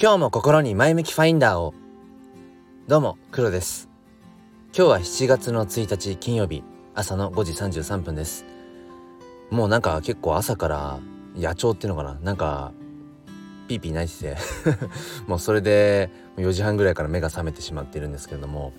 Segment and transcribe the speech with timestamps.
[0.00, 1.74] 今日も心に前向きファインダーを。
[2.86, 3.88] どうも黒です。
[4.72, 6.62] 今日は7月の1日金曜日
[6.94, 8.44] 朝の5時33分です。
[9.50, 11.00] もうなんか結構朝から
[11.34, 12.14] 野鳥っていうのかな？
[12.22, 12.72] なんか
[13.66, 14.40] ピーピー泣いてて。
[15.26, 18.74] もうそれで4時半ぐらいから目が覚めてしまっているんですけれども。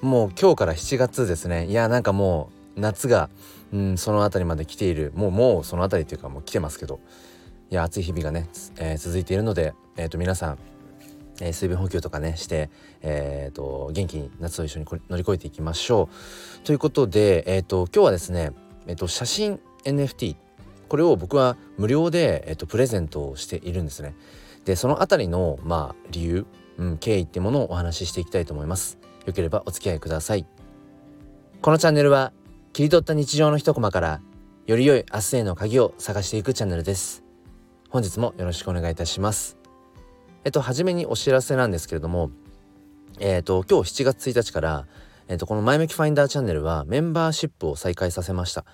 [0.00, 1.66] もう今日から7月ですね。
[1.66, 3.30] いやなんかもう夏が、
[3.72, 5.12] うん、その辺りまで来ている。
[5.14, 6.98] もうもうその辺りっていうかもう来てますけど。
[7.70, 10.58] いや暑い日々がね、えー、続いているので、えー、と皆さん、
[11.40, 12.70] えー、水分補給とかねして、
[13.02, 16.08] えーと、元気に夏を一緒に乗り越えていきましょ
[16.62, 16.66] う。
[16.66, 18.52] ということで、えーと、今日はですね、
[18.86, 20.36] えーと、写真 NFT
[20.88, 24.14] これを僕は無料で、えー、とプレゼントをしているんですね。
[24.64, 26.46] でそのあたりの、まあ、理由、
[26.78, 28.98] うん、経緯ってものをお話ししていきたいと思います。
[29.26, 30.46] よければお付き合いください。
[31.62, 32.32] このチャンネルは
[32.72, 34.20] 切り取った日常の一コマから
[34.66, 37.23] より良い明日への鍵を探していくチャンネルです。
[37.94, 39.56] 本日もよろしくお願いいたします。
[40.42, 42.32] えっと、初めにお知らせなんですけれども、
[43.20, 44.86] えっと、今日7月1日から、
[45.28, 48.64] えっと、この前向きファインダーチャンネルはメンバーシップを再開させました。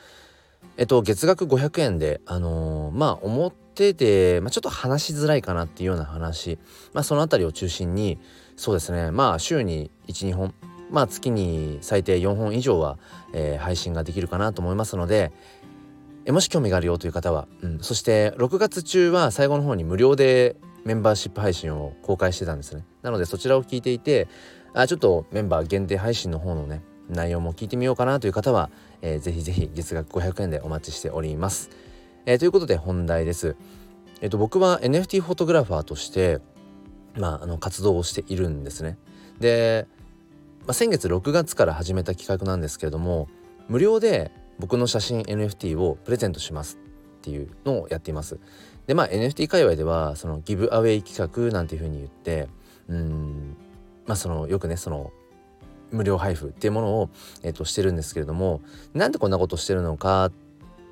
[0.78, 6.58] えっと、月額500円で、あのー、まあ、表で、まあ、ちょっと話しづらいかなっていうような話、
[6.94, 8.18] まあ、そのあたりを中心に、
[8.56, 10.54] そうですね、まあ、週に1、2本、
[10.90, 12.98] まあ、月に最低4本以上は、
[13.34, 15.30] えー、配信ができるかなと思いますので、
[16.30, 22.84] えもし興味があるよという方は、うん、そして6月中は最後の方に無料でメンバーシップ配信を公開してたんですね。
[23.02, 24.28] なのでそちらを聞いていて
[24.72, 28.70] あちょっとメンバー限定配信の方のね内容も聞いてみようかなという方は、
[29.02, 31.70] えー、ぜひぜひ月額500円でお待ちしております、
[32.26, 33.56] えー、ということで本題です。
[34.20, 36.40] えっ、と僕は NFT フォトグラファーとして
[37.16, 38.98] まああの活動をしているんですね。
[39.40, 39.88] で、
[40.60, 43.28] まあ、先月6月から始めた企画なんですけれども
[43.68, 46.78] 無料で僕の写真 NFT をプレゼントします
[47.18, 48.38] っていうのをやっています。
[48.86, 52.48] でまあ NFT 界隈ではそのギブアウェイ企画なんていうふうに言って
[52.88, 53.56] うん
[54.06, 55.12] まあそのよくねその
[55.90, 57.10] 無料配布っていうものを、
[57.42, 58.60] えー、としてるんですけれども
[58.94, 60.32] なんでこんなことしてるのかっ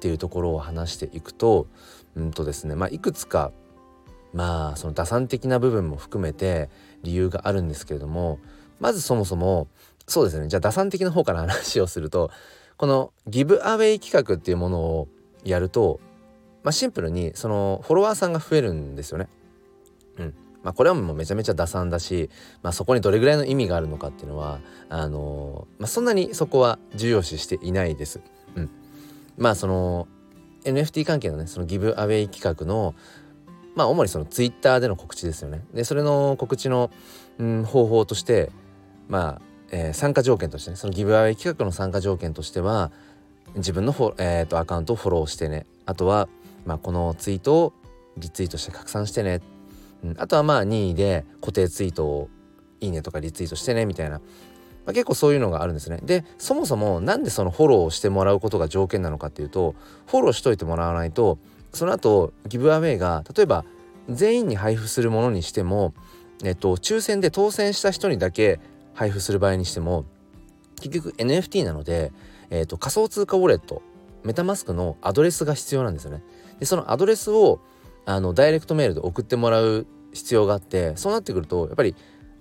[0.00, 1.66] ていうところを話していくと
[2.16, 3.52] うんとですねまあいくつか
[4.32, 6.68] まあその打算的な部分も含めて
[7.02, 8.38] 理由があるんですけれども
[8.80, 9.68] まずそもそも
[10.06, 12.30] そうですねじゃあ打算的な方から話をすると
[12.78, 15.08] このギブアウェイ企画っていうものを
[15.44, 16.00] やると、
[16.62, 19.28] まあ、シンプルにそのフォロワーさんが増えるんですよね。
[20.18, 22.30] うんまあ、これはもうめちゃめちゃ打算だし、
[22.62, 28.20] まあ、そこにどれぐらいの意味があるのかっていうのはあの、まあ、そんなにそこは重要視していないです。
[28.54, 28.70] うん、
[29.36, 30.08] まあその
[30.64, 32.94] NFT 関係のねそのギブアウェイ企画の
[33.74, 35.64] まあ主にそのツイッターでの告知ですよね。
[35.74, 36.90] でそれの告知の、
[37.38, 38.50] うん、方法として
[39.08, 42.90] まあえー、参加条件としてねそのギブアウェイ企画の参加条件としては
[43.56, 46.28] 自分のフォ、えーと、アカウントをフォローしてねあとは、
[46.66, 47.72] まあ、このツイートを
[48.16, 49.40] リツイートして拡散してね、
[50.04, 52.28] うん、あとはまあ任意で固定ツイートを
[52.80, 54.22] いいねとかリツイートしてねみたいな、ま
[54.86, 55.98] あ、結構そういうのがあるんですね。
[56.02, 59.74] でそもそも何でそのフォローをしてもらうことが条件なのかっていうと
[60.06, 61.38] フォローしといてもらわないと
[61.72, 63.64] その後ギブアウェイが例えば
[64.08, 65.92] 全員に配布するものにしても
[66.44, 68.60] えっと抽選で当選した人にだけ
[68.98, 70.04] 配布する場合にしても
[70.80, 72.10] 結局 NFT なので、
[72.50, 73.80] えーと、仮想通貨ウォレット
[74.24, 76.22] メタマスクのアドレスが必要なんですよね。
[76.58, 77.60] でそのアドレスを
[78.06, 81.94] あのダイレクトメールで送ってもらう必要があってそうなってくるとやっぱり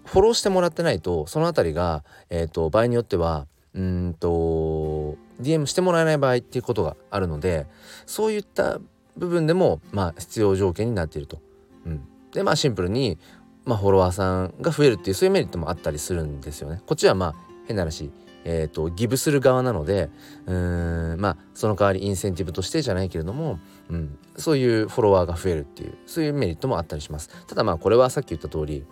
[0.06, 3.46] フォローしてもらってないとその辺りが、えーと、場合によっては
[3.76, 7.68] うんと DM してもらえない場合っていうことがあるので
[8.08, 8.80] そういった
[9.16, 11.40] 部分でもまあ必要条件になっていると。
[11.86, 12.02] うん、
[12.32, 13.20] でまあシンプルに
[13.68, 16.82] まあ、フォロワーさんが増えるっていうそういうメリットもあったりするんですよね。
[16.88, 17.36] こっちはまあ
[17.68, 18.12] 変な話
[18.50, 20.10] えーと、ギブする側なので
[20.46, 27.30] うーんまあその代わりインセンティブとしてじゃないけれども、うん、そういうフォロワーが増えるっていうそういうメリットもあったりします。
[27.46, 28.86] ただまあこれはさっき言った通り、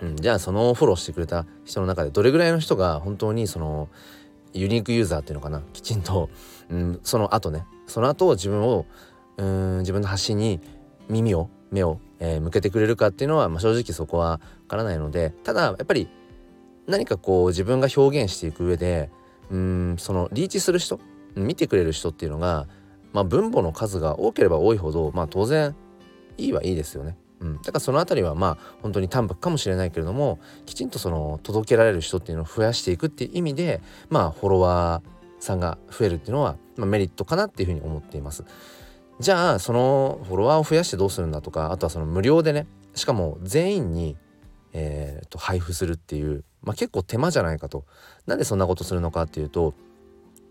[0.00, 3.88] うん、じゃあそのフォローしてくれた人の中でどれぐらいの人が本当にその
[4.52, 6.30] ユニークユーザーっていうのかなきちんと、
[6.68, 8.86] うん、その後ねその後自分を
[9.36, 10.60] うん自分の発信に
[11.08, 16.08] 耳を目をえー、向けてくれるかっていうのは、まあ、正直そこはわからないのでただやっぱり
[16.86, 19.10] 何かこう自分が表現していく上で
[19.50, 21.00] うんそのリーチする人
[21.34, 22.66] 見てくれる人っていうのが、
[23.12, 25.74] まあ、分母の数が多ければ多いほど、まあ、当然
[26.36, 27.16] いいはいいですよね。
[27.40, 33.80] うん、だからその辺りはまあ本当に淡白かもしれないけれどもきちんとその届けられる人っていうのを増やしていくっていう意味で
[34.10, 38.44] まあフォロワーさんが増えるっていうのは、まあ、メリットかなっていうふうに思っています。
[39.20, 44.16] じゃあそのフォロワーを増やしてどうするんだとかあとはその無料でねしかも全員に、
[44.72, 47.84] えー、と配布するっていう、まあ、結構手間じゃないかと。
[48.26, 49.74] なんでそんなことするのかっていうと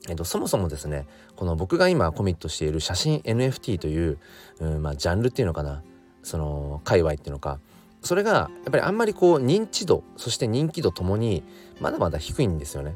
[0.07, 1.05] えっと、そもそもですね
[1.35, 4.17] この僕が今コミットしている写真 NFT という、
[4.59, 5.83] うんまあ、ジャンルっていうのかな
[6.23, 7.59] その界隈っていうのか、
[8.01, 11.43] それがやっぱりあんまりこう認知度そして人気度ともに
[11.81, 12.95] まだまだ低いんですよね。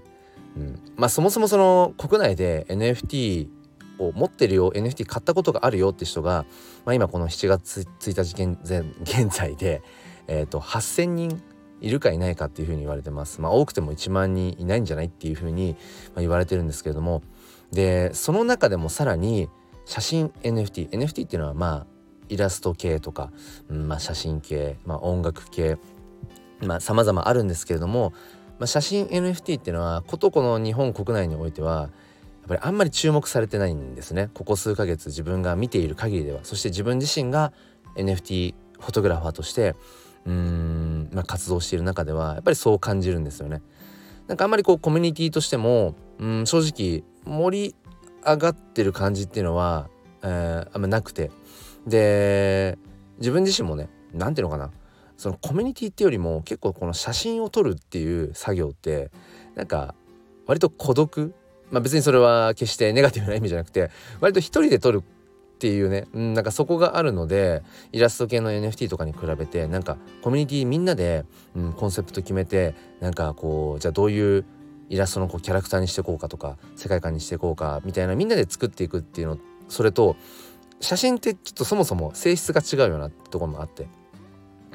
[0.55, 3.47] うん、まあそもそもその国内で NFT
[3.99, 6.45] を持ってるよ NFT 買ったことがあるよって人が、
[6.85, 8.33] まあ、今この7月1日
[9.03, 9.81] 現在で、
[10.27, 11.41] えーと、8,000人
[11.81, 13.41] いるかいないかっていうふうに言われてます。
[13.41, 15.75] まあ、多くても1万人いないんじゃないっていうふうに
[16.15, 17.21] 言われてるんですけれども
[17.71, 19.49] でその中でもさらに
[19.85, 21.87] 写真 NFT NFT っていうのはまあ
[22.29, 23.31] イラスト系とか、
[23.69, 25.77] うんまあ、写真系、まあ、音楽系
[26.61, 28.13] まあ様々あるんですけれども、
[28.59, 31.89] まあ、写真 NFT っていうのはことこの日本国内においては
[32.43, 34.29] やっぱりあんまり注目されてないんですね。
[34.33, 36.41] ここ数ヶ月自分が見ている限りでは。
[36.43, 37.53] そして自分自身が
[37.95, 39.75] NFT フォトグラファーとして
[40.25, 43.61] うーん、まあ、活動している中ではやっぱりそう感じるんですよね。
[44.27, 47.75] なんかあんまりこうコミュニティとしてもうん正直盛り
[48.25, 49.87] 上がってる感じっていうのは、
[50.21, 51.31] えー、あんまなくて。
[51.87, 52.77] で
[53.19, 54.71] 自分自身もね何ていうのかな。
[55.15, 59.11] そのコミュニティっていうよりも結構この写真を撮るっていう作業って
[59.55, 59.95] なんか
[60.47, 61.33] 割と孤独
[61.73, 63.89] まあ別にそれは決してネガティブな意味じゃなくて
[64.21, 71.25] 割と一人で撮るっていうね、うん、なんかそこがあるのでイラスト系の NFT とかに比べてなんかコミュニティみんなで、
[71.55, 74.45] うん、コンセプト決めてなんかこうじゃあどういう
[74.89, 79.37] イラストのこうキャラクターにしていこうかとか世界観にしていこうかみたいなみんなで作っていくっていうの
[79.67, 80.15] それと
[80.79, 83.87] 写真ってちょっとそもそも性質が違うようなところもあって、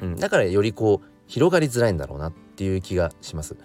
[0.01, 3.55] うん、だからよりこう広がりづらいんだろうなってていう気がします。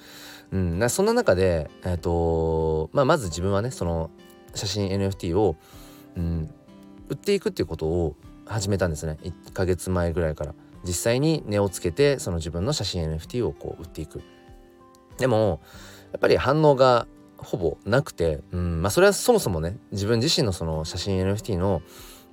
[0.53, 4.11] うん、そんな中で、えーとまあ、まず自分はねその
[4.55, 5.57] 写真 NFT を、
[6.17, 6.49] うん、
[7.09, 8.15] 売っていくっていうことを
[8.47, 9.19] 始めたんですね。
[9.25, 10.55] 1ヶ月前ぐらいから。
[10.85, 14.23] 実際に値をつけてその自分の写真 NFT をこう売っていく。
[15.19, 15.61] でも
[16.13, 18.81] やっぱり反応がほぼなくて、うん。
[18.81, 21.83] まあ、それはそもそもね自分自身のその写真 NFT の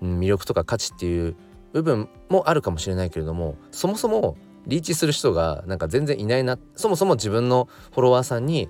[0.03, 1.35] 魅力とか価値っていう
[1.73, 4.35] 部分もあるかもしれないけれどもそもそも
[4.67, 8.69] リーチする人がなんか全然いないなそもそも自分のフォロワーさんに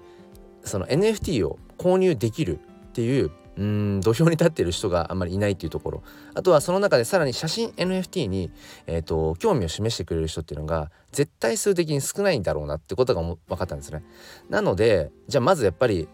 [0.63, 2.59] その NFT を購入できる
[2.89, 6.03] っていううん土俵に立ってる人があんまりいないっていうところ
[6.33, 8.51] あとはその中でさらに写真 NFT に、
[8.87, 14.03] えーと、興味を示してくれる人っていうのが絶対数的に少ないんだろうなってことが分かったんですね。
[14.49, 16.07] なのでじゃあまずやっぱり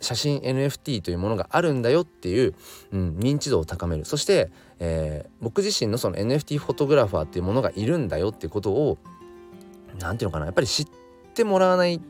[0.00, 2.54] 写真 NFT というものがあるんだよっていう、
[2.92, 4.04] うん、認知度を高める。
[4.04, 8.98] そして、えー、僕自身のその NFT フォトグラファーっていうものがいるんだよっていうことを
[9.98, 10.86] 何て言うのかなやっぱり知っ
[11.34, 12.00] てもらわない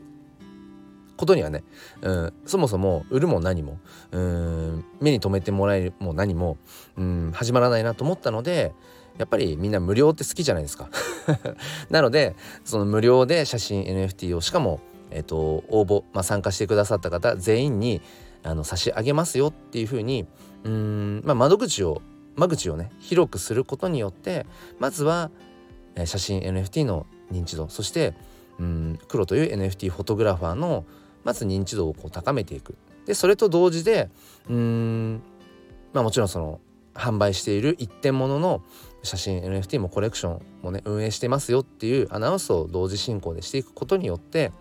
[1.17, 1.63] ことにはね、
[2.01, 3.77] うん、そもそも売るも何も
[4.11, 6.57] うん目に留めてもらえるも何も
[6.95, 8.73] うん始まらないなと思ったので
[9.17, 10.89] やっぱりみんな無料って好きじゃないですか。
[11.91, 14.79] なのでその無料で写真 NFT をしかも
[15.11, 18.01] えっ、と応募、まあ、参加してくださった方全員に
[18.43, 20.27] あの差し上げますよっていうふうに
[20.63, 22.01] うん、まあ、窓口を
[22.35, 24.45] 間口をね広くすることによって
[24.79, 25.29] まずは、
[25.95, 28.13] え、写真 NFT の認知度そして
[28.59, 30.85] うん黒という NFT フォトグラファーの
[31.23, 32.75] まず認知度をこう高めていく。
[33.05, 34.09] でそれと同時で
[34.49, 35.21] うん
[35.93, 36.59] まあもちろんその
[36.93, 38.61] 販売している一点物の
[39.03, 44.51] 写真 NFT もコレクションもね運営してますよっていうアナウンスを同時進行でしていくことによって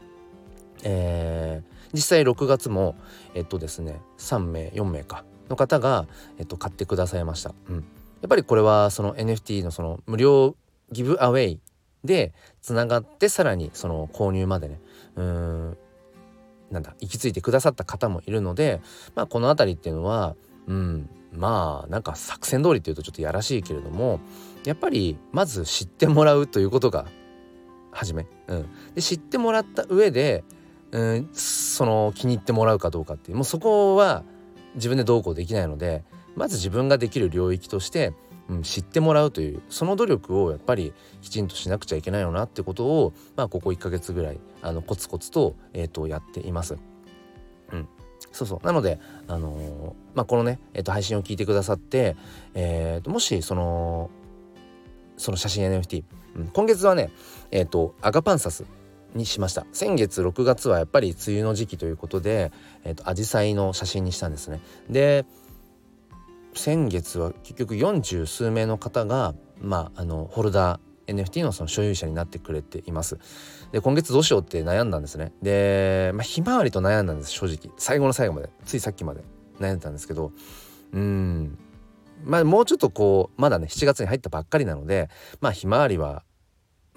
[0.83, 2.97] えー、実際6月も
[3.35, 6.07] えっとですね3名4名かの方が、
[6.39, 7.81] えっと、買ってくださいました、うん、や
[8.27, 10.57] っぱりこれはその NFT のその無料
[10.93, 11.61] ギブアウェイ
[12.05, 14.81] でつながってさらにその購入までね
[15.17, 15.79] うん
[16.71, 18.81] なんだ行き着いてくださった方もいるので
[19.15, 20.37] まあこの辺りっていうのは
[20.67, 24.21] うんまあなんか作戦通りっていうとちょっとやらしいけれども
[24.65, 27.07] やっぱりまず知ってもらうということが
[27.91, 30.45] 初め、うん、で知ってもらった上で
[30.91, 33.37] うん、その気に入ってもらうかどうかっていう。
[33.37, 34.25] もうそこは
[34.75, 36.05] 自分でどうこうできないので
[36.37, 38.13] まず自分ができる領域として、
[38.49, 46.79] うん、知ってもらうというその努力をやっぱりきちんとしなくちゃいけないよなってことを、まあ、ここ1ヶ月ぐらいあのコツコツと,、えー、とやっています。
[47.73, 47.89] うん、
[48.33, 48.67] そうそう。
[48.67, 52.17] なので、あのー、まあ、このね、えー、と配信を聞いてくださって、
[52.55, 54.11] えー、ともしその
[55.17, 56.05] その写真 NFT、
[56.37, 57.11] うん、今月はね
[57.51, 58.65] えっ、ー、とアガパンサス
[59.15, 59.67] にしました。
[59.73, 62.53] 先月6月はやっぱり梅雨の時期ということで、
[62.85, 64.61] えーと、紫陽花の写真にしたんですね。
[64.91, 65.25] で
[66.55, 73.19] 先月は結局40数名の方がまああのホルダー NFT のその所有者になってくれています。
[73.73, 75.33] で今月どうしようって悩んだんですね。
[75.43, 77.75] でまあひまわりと悩んだんです正直。
[77.79, 78.51] 最後の最後まで。
[78.65, 79.23] ついさっきまで。
[79.59, 80.33] 悩んでたんですけど。
[80.93, 81.59] うん。
[82.25, 85.09] まあもうちょっとこうまだね7月に入ったばっかりなので
[85.41, 86.25] まあひまわりは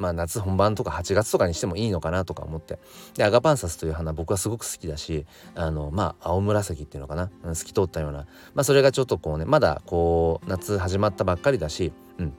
[0.01, 2.79] まあ夏本番とか8月とかにしてもいいのかなとか思って。
[3.15, 8.25] でアガパンサスという花僕はすごく好きだしあのまあ青紫っていうのかな、うん、透き通ったような。
[8.55, 12.34] まあそれがちょっとこうねまだこう夏始まったばっかりだしうん。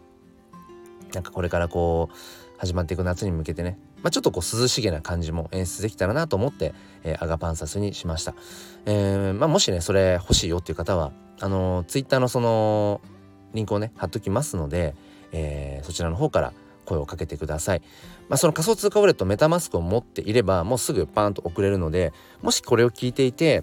[1.15, 2.17] なんかこれからこう
[2.59, 8.35] 始まっていく夏に向けてね、まあ、ちょっとこう涼しげな感じも演出できたらなと思って、えー、アガパンサスにしました、
[8.87, 13.01] えー、まあ、もしねそれ欲しいよっていう方はあのー、ツイッターのその
[13.53, 14.95] リンクをね貼っときますので、
[15.33, 16.53] えー、そちらの方から
[16.85, 17.83] 声をかけてください。
[18.29, 22.13] まあ、その仮想通貨ウォレットメタマスクを持っていればもうすぐパーンと送れるので
[22.43, 23.63] もしこれを聞いていて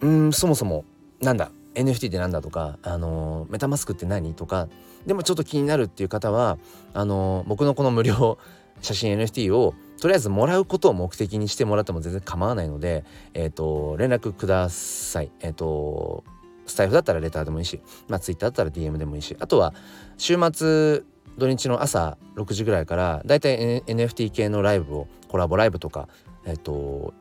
[0.00, 0.84] うんそもそも
[1.20, 4.68] なんだ NFT ってなんだとか、あのメタマスクって何とか
[5.06, 6.58] でもちょっと気になるっていう方は
[6.94, 8.38] あの僕のこの無料
[8.80, 15.30] 写真 NFT をとりあえずもらうことを目的にしてもらっても全然構わないので、えーと、連絡ください。
[15.40, 16.24] えっ、ー、と
[16.66, 19.72] スタイフだったらレターでもいいし、まあ、ツイッターだったら DM でもいいしあとは
[20.18, 21.04] 週末
[21.38, 26.08] 土日の朝6時ぐらいからだいたい NFT 系のライブをコラボライブとか、
[26.44, 27.14] えっ、と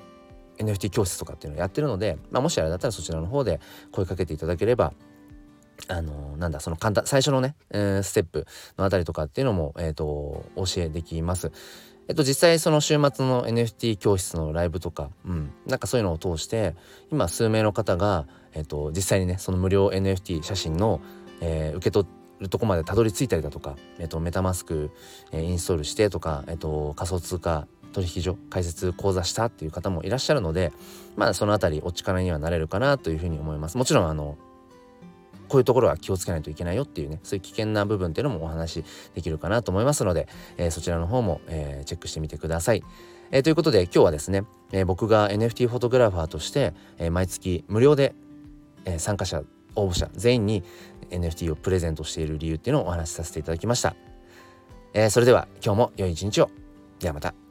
[0.58, 3.60] NFT 教室とかっていうのをやってるので、まあ、もしあれだったらそちらの方で
[3.92, 4.94] 声かけていただければ
[5.90, 10.06] あのなんだその簡単最初のね、えー、ステップのあたりとかっていうのも、えーと、
[10.56, 11.52] お教えできます。
[12.08, 16.76] えっと実際その週末の NFT 教室のライブとか、うん、なんかそういうのを通して
[17.12, 21.02] 今数名の方が、えっと、実際にねその無料 NFT 写真の、
[21.42, 24.92] えー、受け取ってるとこまでたどり着いたりだとか、えっと、メタマスク、
[25.32, 30.74] えー、インストールしてとか、えっと、仮想通貨取引所開設講座したっていう方もいらっしゃるので
[31.16, 34.38] まあその辺りお力にはなれるかなというふうに思いますもちろんあの
[35.48, 40.28] こういうところは気をつけないといけないよっていうねそういう危険な部分っていうのもお話しできるかなと思いますので、
[40.58, 42.84] えー、そちらの方も、えー、チェックしてみてください。
[43.32, 48.14] えー、ということで今日はですね、え、僕が NFT フォトグラファーとして、え、毎月無料で、
[48.86, 49.44] え、参加者
[49.76, 50.64] 応募者全員に
[51.10, 53.96] NFT をプレゼントしている理由っていうのをお話しさせていただきました。
[54.94, 56.50] えー、それでは今日も良い一日を。
[57.00, 57.45] ではまた。